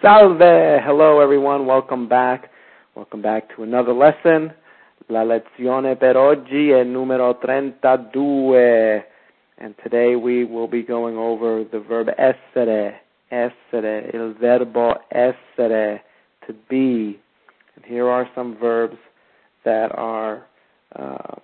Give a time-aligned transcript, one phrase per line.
[0.00, 0.78] Salve!
[0.84, 2.50] Hello everyone, welcome back.
[2.94, 4.54] Welcome back to another lesson.
[5.08, 9.04] La lezione per oggi è numero 32.
[9.56, 13.00] And today we will be going over the verb essere.
[13.28, 16.04] Essere, il verbo essere,
[16.46, 17.18] to be.
[17.74, 18.98] And here are some verbs
[19.64, 20.46] that are
[20.94, 21.40] um,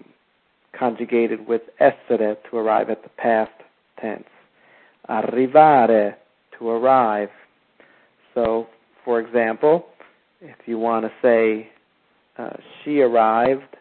[0.79, 3.50] conjugated with essere to arrive at the past
[4.00, 4.29] tense.
[5.09, 6.14] Arrivare,
[6.57, 7.30] to arrive.
[8.35, 8.66] So,
[9.04, 9.86] for example,
[10.40, 11.71] if you want to say
[12.36, 12.50] uh,
[12.82, 13.77] she arrived,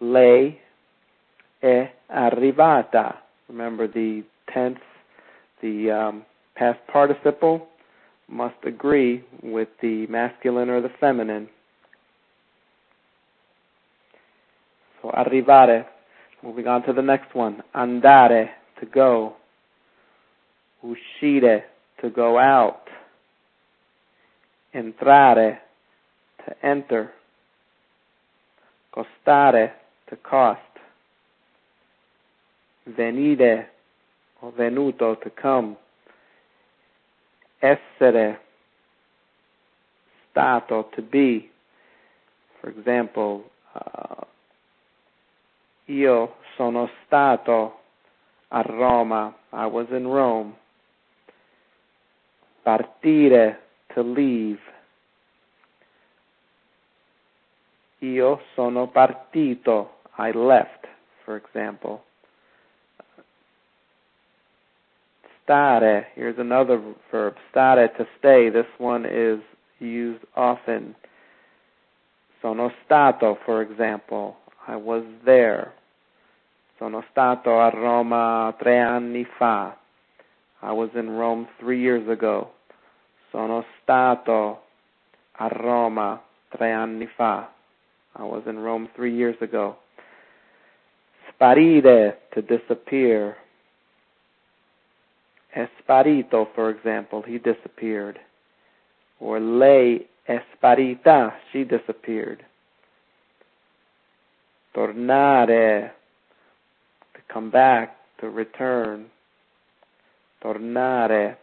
[0.00, 0.58] lei
[1.62, 3.16] è arrivata.
[3.48, 4.22] Remember the
[4.52, 4.80] tense,
[5.60, 7.66] the um, past participle
[8.28, 11.48] must agree with the masculine or the feminine.
[15.02, 15.86] So arrivare.
[16.42, 17.62] Moving on to the next one.
[17.74, 18.48] Andare,
[18.80, 19.34] to go.
[20.84, 21.62] Uscire,
[22.00, 22.82] to go out.
[24.74, 25.60] Entrare,
[26.44, 27.12] to enter.
[28.90, 29.74] Costare,
[30.08, 30.60] to cost.
[32.88, 33.68] Venire,
[34.40, 35.76] or venuto, to come.
[37.58, 38.40] Essere,
[40.30, 41.50] stato, to be.
[42.60, 44.24] For example, uh,
[45.86, 47.80] io sono stato
[48.48, 49.34] a Roma.
[49.50, 50.54] I was in Rome.
[52.62, 53.61] Partire,
[53.94, 54.60] to leave.
[58.00, 59.90] Io sono partito.
[60.18, 60.86] I left,
[61.24, 62.02] for example.
[65.42, 67.34] Stare, here's another verb.
[67.50, 68.50] Stare, to stay.
[68.50, 69.40] This one is
[69.78, 70.94] used often.
[72.40, 74.36] Sono stato, for example.
[74.66, 75.72] I was there.
[76.78, 79.76] Sono stato a Roma tre anni fa.
[80.62, 82.50] I was in Rome three years ago.
[83.32, 84.66] Sono stato
[85.32, 87.50] a Roma tre anni fa.
[88.18, 89.78] I was in Rome three years ago.
[91.30, 93.34] Sparire, to disappear.
[95.48, 98.20] È sparito, for example, he disappeared.
[99.16, 102.44] Or lei è sparita, she disappeared.
[104.72, 105.94] Tornare,
[107.12, 109.10] to come back, to return.
[110.40, 111.38] Tornare.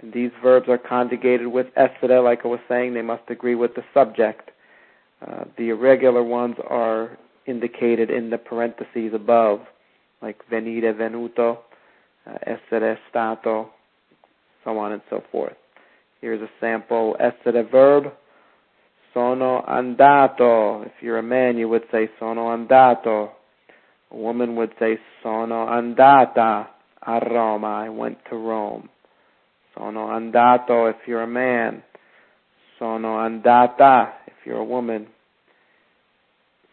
[0.00, 3.74] And these verbs are conjugated with essere, like I was saying, they must agree with
[3.74, 4.50] the subject.
[5.26, 9.60] Uh, the irregular ones are indicated in the parentheses above,
[10.22, 11.58] like venire, venuto,
[12.26, 13.70] uh, essere, stato,
[14.64, 15.56] so on and so forth.
[16.20, 18.12] Here's a sample essere verb.
[19.12, 20.82] Sono andato.
[20.86, 23.32] If you're a man, you would say sono andato.
[24.12, 26.68] A woman would say sono andata
[27.00, 27.82] a Roma.
[27.84, 28.88] I went to Rome.
[29.80, 31.82] Sono andato if you're a man.
[32.76, 35.06] Sono andata if you're a woman.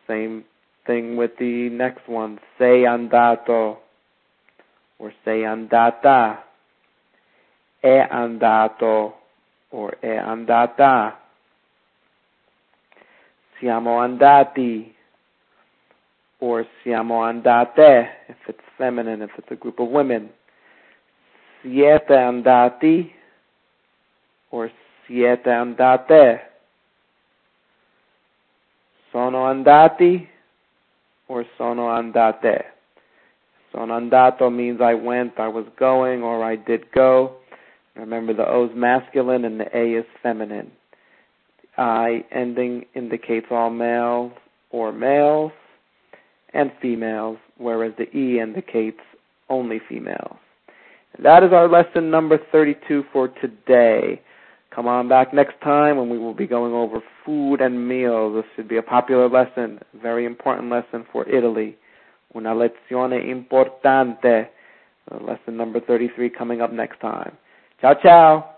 [0.05, 0.43] Same
[0.85, 2.37] thing with the next one.
[2.57, 3.83] Sei andato
[4.97, 6.43] or sei andata.
[7.79, 9.21] È andato
[9.69, 11.17] or è andata.
[13.57, 14.93] Siamo andati
[16.39, 20.29] or siamo andate if it's feminine, if it's a group of women
[21.61, 23.11] siete andati
[24.49, 24.71] or
[25.05, 26.41] siete andate.
[29.11, 30.27] Sono andati
[31.27, 32.73] or sono andate.
[33.71, 37.37] Sono andato means I went, I was going, or I did go.
[37.95, 40.71] Remember the O is masculine and the A is feminine.
[41.61, 44.31] The I ending indicates all males
[44.71, 45.51] or males
[46.53, 49.01] and females, whereas the E indicates
[49.49, 50.37] only females.
[51.21, 54.21] That is our lesson number 32 for today.
[54.73, 58.35] Come on back next time when we will be going over food and meals.
[58.35, 61.75] This should be a popular lesson, very important lesson for Italy.
[62.35, 64.49] Una lezione importante.
[65.09, 67.35] Uh, lesson number 33 coming up next time.
[67.81, 68.56] Ciao, ciao.